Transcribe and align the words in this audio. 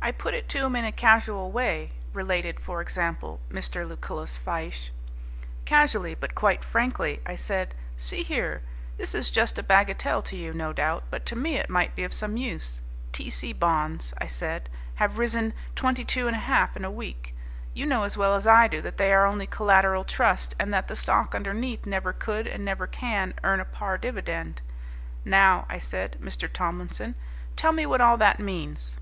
"I 0.00 0.12
put 0.12 0.32
it 0.32 0.48
to 0.50 0.64
him 0.64 0.74
in 0.74 0.86
a 0.86 0.92
casual 0.92 1.50
way," 1.52 1.90
related, 2.14 2.60
for 2.60 2.80
example, 2.80 3.40
Mr. 3.50 3.86
Lucullus 3.86 4.38
Fyshe, 4.38 4.90
"casually, 5.66 6.14
but 6.14 6.34
quite 6.34 6.64
frankly. 6.64 7.20
I 7.26 7.34
said, 7.34 7.74
'See 7.98 8.22
here, 8.22 8.62
this 8.96 9.12
is 9.14 9.28
just 9.30 9.58
a 9.58 9.62
bagatelle 9.62 10.22
to 10.22 10.36
you, 10.36 10.54
no 10.54 10.72
doubt, 10.72 11.04
but 11.10 11.26
to 11.26 11.36
me 11.36 11.56
it 11.56 11.68
might 11.68 11.94
be 11.94 12.04
of 12.04 12.14
some 12.14 12.38
use. 12.38 12.80
T. 13.12 13.28
C. 13.28 13.52
bonds,' 13.52 14.14
I 14.16 14.26
said, 14.28 14.70
'have 14.94 15.18
risen 15.18 15.52
twenty 15.74 16.06
two 16.06 16.26
and 16.26 16.36
a 16.36 16.40
half 16.40 16.74
in 16.74 16.86
a 16.86 16.90
week. 16.92 17.34
You 17.74 17.84
know 17.84 18.04
as 18.04 18.16
well 18.16 18.34
as 18.34 18.46
I 18.46 18.66
do 18.66 18.80
that 18.80 18.96
they 18.96 19.12
are 19.12 19.26
only 19.26 19.48
collateral 19.48 20.04
trust, 20.04 20.54
and 20.58 20.72
that 20.72 20.88
the 20.88 20.96
stock 20.96 21.34
underneath 21.34 21.84
never 21.84 22.14
could 22.14 22.46
and 22.46 22.64
never 22.64 22.86
can 22.86 23.34
earn 23.44 23.60
a 23.60 23.66
par 23.66 23.98
dividend. 23.98 24.62
Now,' 25.26 25.66
I 25.68 25.78
said, 25.78 26.16
'Mr. 26.20 26.50
Tomlinson, 26.50 27.14
tell 27.56 27.72
me 27.72 27.84
what 27.84 28.00
all 28.00 28.16
that 28.16 28.40
means?' 28.40 28.96